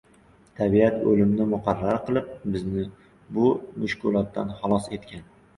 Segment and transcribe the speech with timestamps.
[0.59, 2.87] Tabiat o‘limni muqarrar qilib, bizni
[3.39, 3.47] bu
[3.85, 5.25] mushkulotdan xalos etgan.